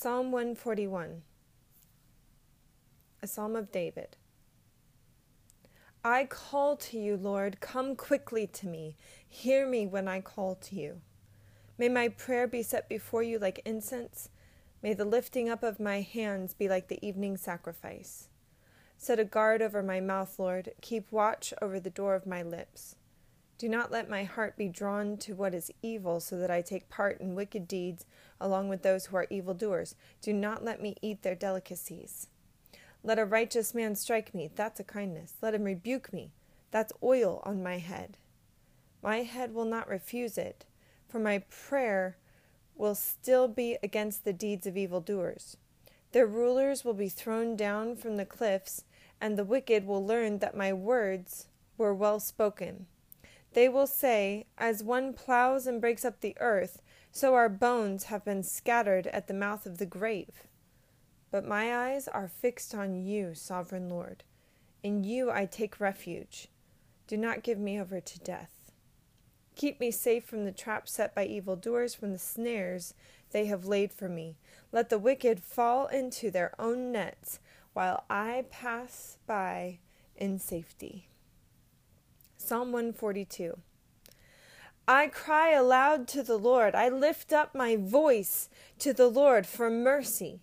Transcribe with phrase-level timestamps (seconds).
[0.00, 1.22] Psalm 141
[3.20, 4.16] A Psalm of David.
[6.04, 8.96] I call to you, Lord, come quickly to me.
[9.28, 11.00] Hear me when I call to you.
[11.78, 14.28] May my prayer be set before you like incense.
[14.84, 18.28] May the lifting up of my hands be like the evening sacrifice.
[18.96, 20.74] Set a guard over my mouth, Lord.
[20.80, 22.94] Keep watch over the door of my lips.
[23.58, 26.88] Do not let my heart be drawn to what is evil, so that I take
[26.88, 28.06] part in wicked deeds
[28.40, 29.96] along with those who are evildoers.
[30.22, 32.28] Do not let me eat their delicacies.
[33.02, 34.48] Let a righteous man strike me.
[34.54, 35.34] That's a kindness.
[35.42, 36.30] Let him rebuke me.
[36.70, 38.16] That's oil on my head.
[39.02, 40.64] My head will not refuse it,
[41.08, 42.16] for my prayer
[42.76, 45.56] will still be against the deeds of evildoers.
[46.12, 48.84] Their rulers will be thrown down from the cliffs,
[49.20, 52.86] and the wicked will learn that my words were well spoken.
[53.54, 58.24] They will say, As one ploughs and breaks up the earth, so our bones have
[58.24, 60.46] been scattered at the mouth of the grave.
[61.30, 64.24] But my eyes are fixed on you, sovereign Lord.
[64.82, 66.48] In you I take refuge.
[67.06, 68.72] Do not give me over to death.
[69.56, 72.94] Keep me safe from the traps set by evildoers, from the snares
[73.32, 74.36] they have laid for me.
[74.70, 77.40] Let the wicked fall into their own nets,
[77.72, 79.80] while I pass by
[80.16, 81.08] in safety.
[82.48, 83.58] Psalm 142.
[84.88, 86.74] I cry aloud to the Lord.
[86.74, 90.40] I lift up my voice to the Lord for mercy.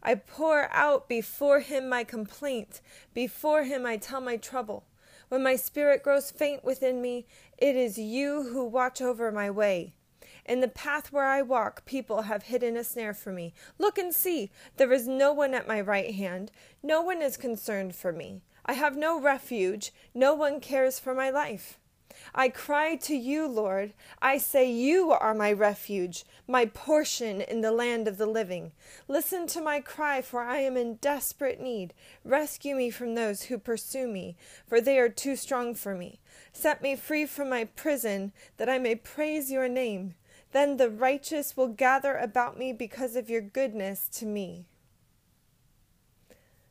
[0.00, 2.80] I pour out before him my complaint.
[3.14, 4.84] Before him I tell my trouble.
[5.28, 7.26] When my spirit grows faint within me,
[7.58, 9.94] it is you who watch over my way.
[10.46, 13.54] In the path where I walk, people have hidden a snare for me.
[13.76, 16.52] Look and see, there is no one at my right hand.
[16.80, 18.42] No one is concerned for me.
[18.66, 19.92] I have no refuge.
[20.14, 21.78] No one cares for my life.
[22.34, 23.94] I cry to you, Lord.
[24.20, 28.72] I say, You are my refuge, my portion in the land of the living.
[29.08, 31.94] Listen to my cry, for I am in desperate need.
[32.24, 34.36] Rescue me from those who pursue me,
[34.66, 36.20] for they are too strong for me.
[36.52, 40.14] Set me free from my prison, that I may praise your name.
[40.52, 44.66] Then the righteous will gather about me because of your goodness to me.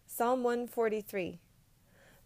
[0.05, 1.39] Psalm 143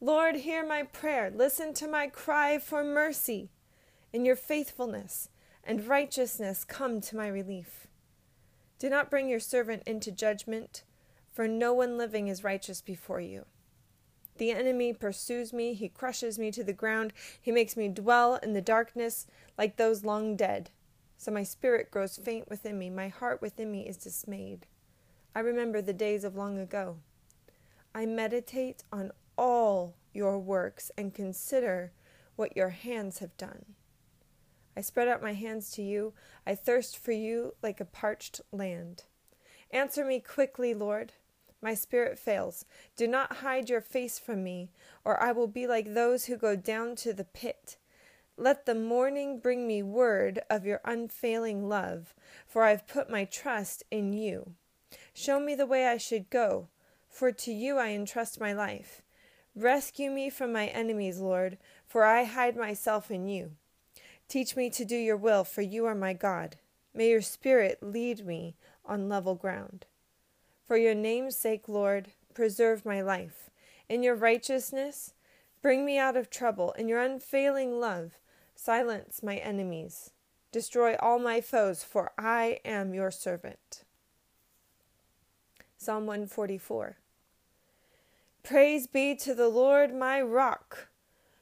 [0.03, 1.31] Lord, hear my prayer.
[1.33, 3.51] Listen to my cry for mercy.
[4.11, 5.29] In your faithfulness
[5.63, 7.87] and righteousness, come to my relief.
[8.79, 10.83] Do not bring your servant into judgment,
[11.31, 13.45] for no one living is righteous before you.
[14.39, 18.51] The enemy pursues me, he crushes me to the ground, he makes me dwell in
[18.51, 19.25] the darkness
[19.57, 20.69] like those long dead.
[21.17, 24.65] So my spirit grows faint within me, my heart within me is dismayed.
[25.33, 26.97] I remember the days of long ago.
[27.95, 31.91] I meditate on all your works and consider
[32.35, 33.65] what your hands have done.
[34.75, 36.13] I spread out my hands to you.
[36.47, 39.03] I thirst for you like a parched land.
[39.71, 41.13] Answer me quickly, Lord.
[41.61, 42.65] My spirit fails.
[42.97, 44.71] Do not hide your face from me,
[45.05, 47.77] or I will be like those who go down to the pit.
[48.35, 52.15] Let the morning bring me word of your unfailing love,
[52.47, 54.55] for I have put my trust in you.
[55.13, 56.67] Show me the way I should go,
[57.07, 59.02] for to you I entrust my life.
[59.55, 63.51] Rescue me from my enemies, Lord, for I hide myself in you.
[64.27, 66.55] Teach me to do your will, for you are my God.
[66.93, 68.55] May your Spirit lead me
[68.85, 69.85] on level ground.
[70.65, 73.51] For your name's sake, Lord, preserve my life.
[73.87, 75.13] In your righteousness,
[75.61, 76.71] bring me out of trouble.
[76.71, 78.17] In your unfailing love,
[78.55, 80.11] silence my enemies.
[80.51, 83.83] Destroy all my foes, for I am your servant.
[85.77, 86.97] Psalm 144.
[88.43, 90.89] Praise be to the Lord my rock,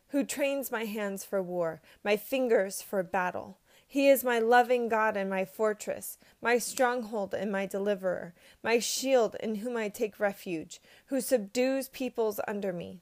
[0.09, 3.57] who trains my hands for war, my fingers for battle.
[3.88, 9.35] He is my loving God and my fortress, my stronghold and my deliverer, my shield
[9.39, 13.01] in whom I take refuge, who subdues peoples under me.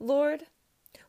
[0.00, 0.46] Lord,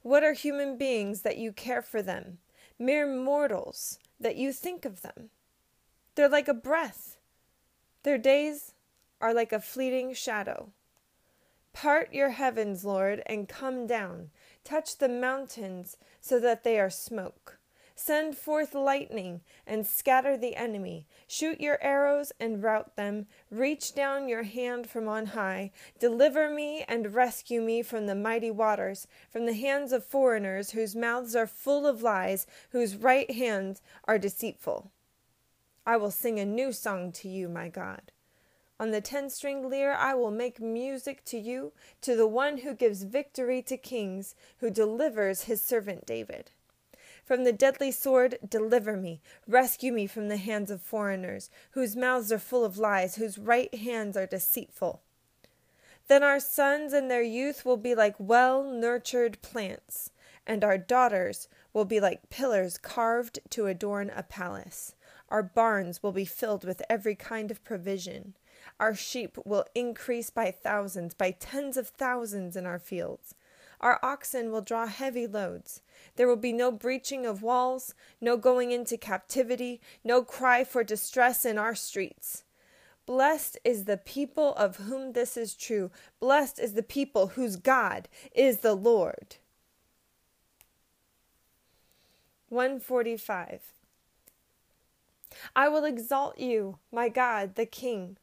[0.03, 2.37] what are human beings that you care for them,
[2.77, 5.31] mere mortals that you think of them?
[6.13, 7.17] They're like a breath,
[8.03, 8.75] their days
[9.19, 10.69] are like a fleeting shadow.
[11.81, 14.31] Part your heavens, Lord, and come down.
[14.65, 17.57] Touch the mountains so that they are smoke.
[17.95, 21.07] Send forth lightning and scatter the enemy.
[21.25, 23.27] Shoot your arrows and rout them.
[23.49, 25.71] Reach down your hand from on high.
[26.01, 30.97] Deliver me and rescue me from the mighty waters, from the hands of foreigners whose
[30.97, 34.91] mouths are full of lies, whose right hands are deceitful.
[35.85, 38.11] I will sing a new song to you, my God.
[38.79, 42.73] On the ten string lyre I will make music to you, to the one who
[42.73, 46.51] gives victory to kings, who delivers his servant David.
[47.25, 49.21] From the deadly sword, deliver me.
[49.47, 53.73] Rescue me from the hands of foreigners, whose mouths are full of lies, whose right
[53.75, 55.01] hands are deceitful.
[56.07, 60.11] Then our sons in their youth will be like well nurtured plants,
[60.47, 64.95] and our daughters will be like pillars carved to adorn a palace.
[65.29, 68.33] Our barns will be filled with every kind of provision.
[68.79, 73.35] Our sheep will increase by thousands, by tens of thousands in our fields.
[73.81, 75.81] Our oxen will draw heavy loads.
[76.15, 81.45] There will be no breaching of walls, no going into captivity, no cry for distress
[81.45, 82.43] in our streets.
[83.05, 85.89] Blessed is the people of whom this is true.
[86.19, 89.37] Blessed is the people whose God is the Lord.
[92.49, 93.73] 145.
[95.55, 98.17] I will exalt you, my God, the King.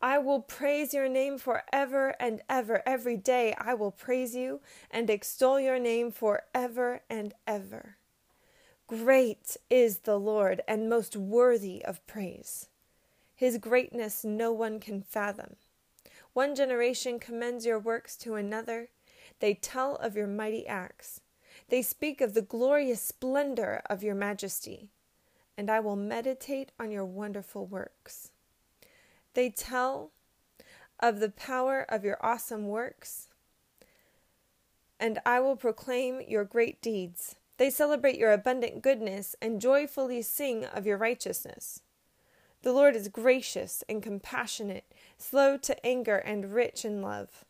[0.00, 2.82] I will praise your name forever and ever.
[2.86, 4.60] Every day I will praise you
[4.90, 7.96] and extol your name forever and ever.
[8.86, 12.68] Great is the Lord and most worthy of praise.
[13.34, 15.56] His greatness no one can fathom.
[16.32, 18.90] One generation commends your works to another.
[19.40, 21.20] They tell of your mighty acts.
[21.68, 24.90] They speak of the glorious splendor of your majesty.
[25.56, 28.30] And I will meditate on your wonderful works.
[29.34, 30.12] They tell
[31.00, 33.28] of the power of your awesome works,
[34.98, 37.36] and I will proclaim your great deeds.
[37.56, 41.82] They celebrate your abundant goodness and joyfully sing of your righteousness.
[42.62, 47.44] The Lord is gracious and compassionate, slow to anger, and rich in love.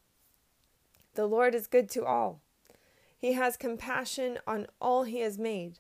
[1.14, 2.40] The Lord is good to all.
[3.18, 5.78] He has compassion on all he has made.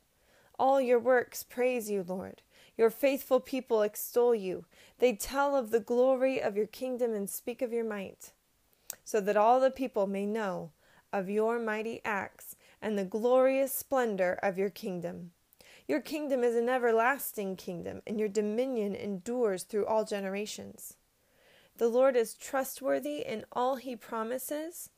[0.58, 2.42] All your works praise you, Lord.
[2.78, 4.64] Your faithful people extol you.
[5.00, 8.32] They tell of the glory of your kingdom and speak of your might,
[9.04, 10.70] so that all the people may know
[11.12, 15.32] of your mighty acts and the glorious splendor of your kingdom.
[15.88, 20.94] Your kingdom is an everlasting kingdom, and your dominion endures through all generations.
[21.78, 24.90] The Lord is trustworthy in all he promises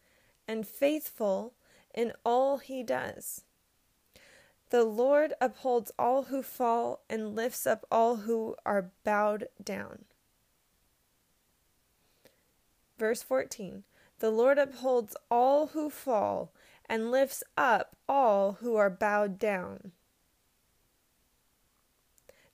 [0.47, 1.55] and faithful
[1.94, 3.44] in all he does.
[4.70, 10.05] The Lord upholds all who fall and lifts up all who are bowed down.
[12.96, 13.82] Verse 14
[14.20, 16.52] The Lord upholds all who fall
[16.88, 19.90] and lifts up all who are bowed down.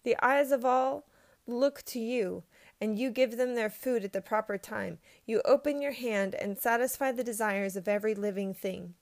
[0.03, 1.05] The eyes of all
[1.47, 2.45] look to you,
[2.81, 4.99] and you give them their food at the proper time.
[5.27, 8.95] You open your hand and satisfy the desires of every living thing.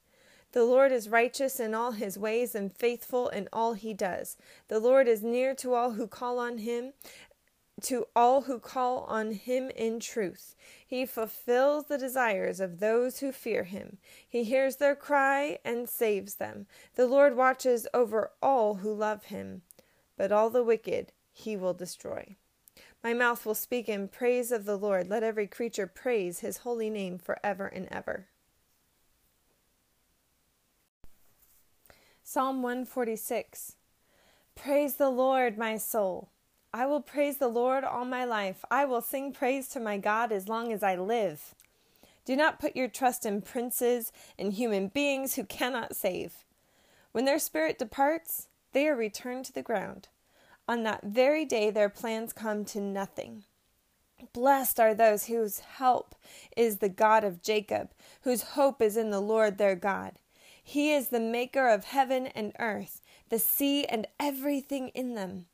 [0.54, 4.36] The Lord is righteous in all his ways and faithful in all he does.
[4.68, 6.92] The Lord is near to all who call on him,
[7.82, 10.54] to all who call on him in truth.
[10.86, 13.98] He fulfills the desires of those who fear him.
[14.28, 16.68] He hears their cry and saves them.
[16.94, 19.62] The Lord watches over all who love him,
[20.16, 22.36] but all the wicked he will destroy.
[23.02, 25.10] My mouth will speak in praise of the Lord.
[25.10, 28.28] Let every creature praise his holy name forever and ever.
[32.26, 33.76] Psalm 146
[34.55, 36.31] Praise the Lord, my soul.
[36.73, 38.65] I will praise the Lord all my life.
[38.71, 41.55] I will sing praise to my God as long as I live.
[42.25, 46.47] Do not put your trust in princes and human beings who cannot save.
[47.12, 50.09] When their spirit departs, they are returned to the ground.
[50.67, 53.44] On that very day, their plans come to nothing.
[54.32, 56.14] Blessed are those whose help
[56.57, 57.90] is the God of Jacob,
[58.23, 60.14] whose hope is in the Lord their God.
[60.66, 65.44] He is the maker of heaven and earth, the sea and everything in them.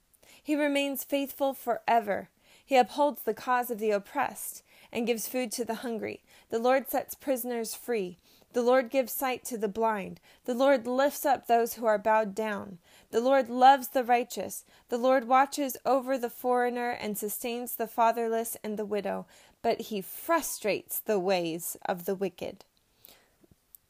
[0.42, 2.30] He remains faithful forever.
[2.64, 4.62] He upholds the cause of the oppressed
[4.92, 6.22] and gives food to the hungry.
[6.50, 8.18] The Lord sets prisoners free.
[8.52, 10.20] The Lord gives sight to the blind.
[10.44, 12.78] The Lord lifts up those who are bowed down.
[13.10, 14.64] The Lord loves the righteous.
[14.88, 19.26] The Lord watches over the foreigner and sustains the fatherless and the widow,
[19.62, 22.64] but he frustrates the ways of the wicked.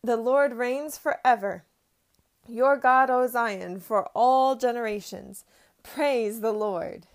[0.03, 1.65] The Lord reigns forever.
[2.49, 5.45] Your God, O Zion, for all generations.
[5.83, 7.07] Praise the Lord.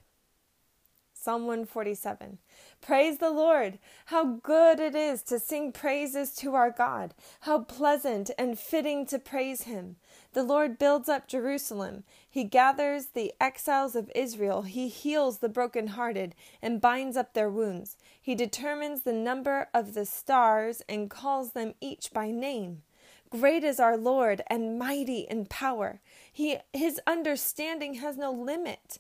[1.13, 2.37] Psalm 147.
[2.81, 3.79] Praise the Lord!
[4.05, 7.15] How good it is to sing praises to our God!
[7.41, 9.95] How pleasant and fitting to praise Him!
[10.35, 12.03] The Lord builds up Jerusalem.
[12.29, 14.63] He gathers the exiles of Israel.
[14.63, 17.95] He heals the brokenhearted and binds up their wounds.
[18.21, 22.81] He determines the number of the stars and calls them each by name.
[23.29, 26.01] Great is our Lord and mighty in power.
[26.33, 28.99] He, his understanding has no limit.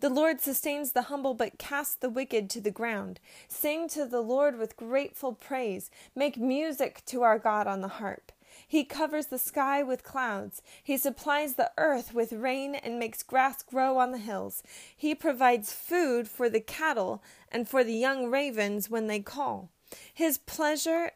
[0.00, 3.20] The Lord sustains the humble, but casts the wicked to the ground.
[3.48, 5.90] Sing to the Lord with grateful praise.
[6.14, 8.32] Make music to our God on the harp.
[8.66, 10.62] He covers the sky with clouds.
[10.82, 14.62] He supplies the earth with rain and makes grass grow on the hills.
[14.96, 19.70] He provides food for the cattle and for the young ravens when they call.
[20.12, 21.12] His pleasure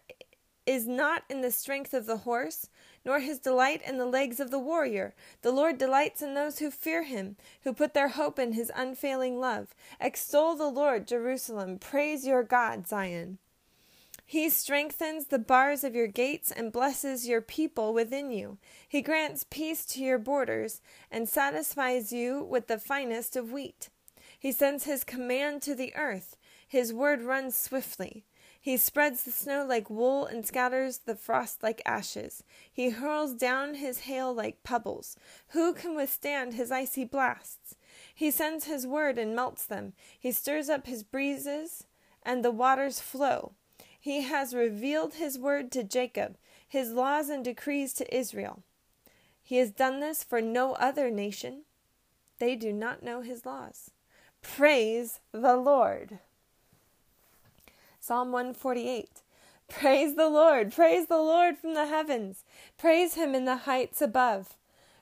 [0.66, 2.68] is not in the strength of the horse,
[3.02, 5.14] nor his delight in the legs of the warrior.
[5.40, 9.40] The Lord delights in those who fear him, who put their hope in his unfailing
[9.40, 9.74] love.
[9.98, 11.78] Extol the Lord, Jerusalem.
[11.78, 13.38] Praise your God, Zion.
[14.30, 18.58] He strengthens the bars of your gates and blesses your people within you.
[18.86, 23.88] He grants peace to your borders and satisfies you with the finest of wheat.
[24.38, 26.36] He sends his command to the earth.
[26.68, 28.26] His word runs swiftly.
[28.60, 32.44] He spreads the snow like wool and scatters the frost like ashes.
[32.70, 35.16] He hurls down his hail like pebbles.
[35.52, 37.76] Who can withstand his icy blasts?
[38.14, 39.94] He sends his word and melts them.
[40.18, 41.86] He stirs up his breezes,
[42.22, 43.54] and the waters flow.
[43.98, 46.36] He has revealed his word to Jacob,
[46.66, 48.62] his laws and decrees to Israel.
[49.42, 51.62] He has done this for no other nation.
[52.38, 53.90] They do not know his laws.
[54.42, 56.18] Praise the Lord.
[57.98, 59.22] Psalm 148.
[59.68, 62.42] Praise the Lord, praise the Lord from the heavens,
[62.78, 64.56] praise him in the heights above.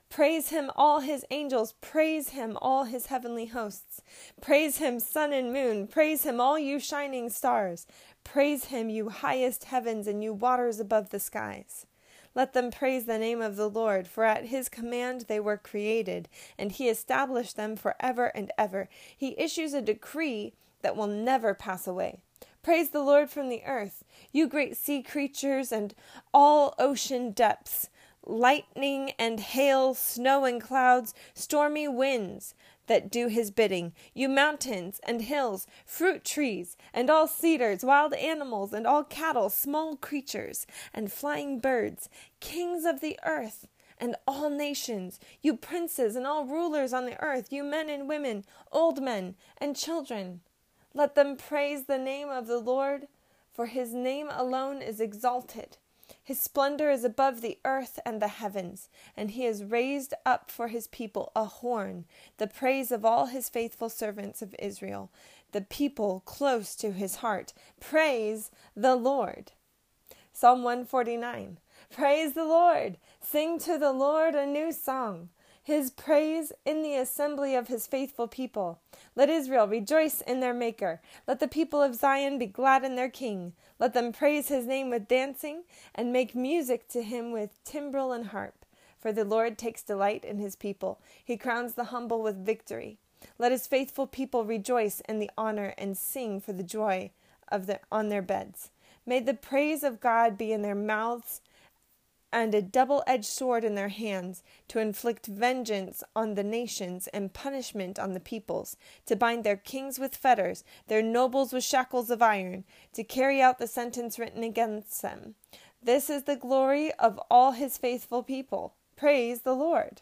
[0.09, 1.73] Praise him, all his angels.
[1.81, 4.01] Praise him, all his heavenly hosts.
[4.41, 5.85] Praise him, sun and moon.
[5.87, 7.85] Praise him, all you shining stars.
[8.27, 11.85] Praise him, you highest heavens and you waters above the skies.
[12.35, 16.27] Let them praise the name of the Lord, for at his command they were created,
[16.57, 18.89] and he established them for ever and ever.
[19.15, 22.19] He issues a decree that will never pass away.
[22.61, 24.03] Praise the Lord from the earth,
[24.33, 25.95] you great sea creatures and
[26.33, 27.89] all ocean depths,
[28.25, 32.53] lightning and hail, snow and clouds, stormy winds
[32.87, 38.73] that do his bidding, you mountains and hills, fruit trees, and all cedars, wild animals,
[38.73, 43.67] and all cattle, small creatures, and flying birds, kings of the earth,
[43.99, 48.45] and all nations, you princes and all rulers on the earth, you men and women,
[48.71, 50.41] old men and children.
[50.93, 53.07] Let them praise the name of the Lord,
[53.51, 55.77] for his name alone is exalted.
[56.27, 60.67] His splendor is above the earth and the heavens, and he has raised up for
[60.67, 62.03] his people a horn,
[62.37, 65.09] the praise of all his faithful servants of Israel,
[65.53, 67.53] the people close to his heart.
[67.79, 69.53] Praise the Lord.
[70.33, 71.59] Psalm 149.
[71.89, 72.97] Praise the Lord.
[73.21, 75.29] Sing to the Lord a new song
[75.67, 78.79] his praise in the assembly of his faithful people.
[79.17, 81.01] Let Israel rejoice in their Maker.
[81.27, 83.51] Let the people of Zion be glad in their King.
[83.77, 88.27] Let them praise his name with dancing, and make music to him with timbrel and
[88.27, 88.65] harp.
[88.97, 91.01] For the Lord takes delight in his people.
[91.21, 92.97] He crowns the humble with victory.
[93.37, 97.11] Let his faithful people rejoice in the honor and sing for the joy
[97.49, 98.71] of the, on their beds.
[99.05, 101.41] May the praise of God be in their mouths
[102.31, 107.33] and a double edged sword in their hands, to inflict vengeance on the nations and
[107.33, 112.21] punishment on the peoples, to bind their kings with fetters, their nobles with shackles of
[112.21, 115.35] iron, to carry out the sentence written against them.
[115.81, 118.73] This is the glory of all his faithful people.
[118.95, 120.01] Praise the Lord.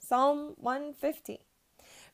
[0.00, 1.40] Psalm 150.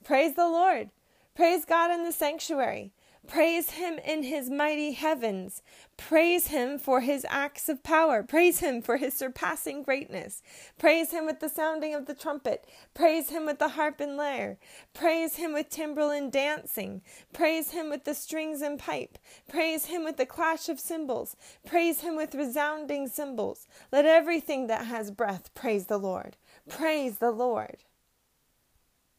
[0.05, 0.91] Praise the Lord.
[1.35, 2.93] Praise God in the sanctuary.
[3.29, 5.63] Praise him in his mighty heavens.
[5.97, 8.23] Praise him for his acts of power.
[8.23, 10.43] Praise him for his surpassing greatness.
[10.77, 12.67] Praise him with the sounding of the trumpet.
[12.95, 14.59] Praise him with the harp and lyre.
[14.93, 17.01] Praise him with timbrel and dancing.
[17.33, 19.19] Praise him with the strings and pipe.
[19.49, 21.37] Praise him with the clash of cymbals.
[21.65, 23.69] Praise him with resounding cymbals.
[23.93, 26.37] Let everything that has breath praise the Lord.
[26.69, 27.85] Praise the Lord.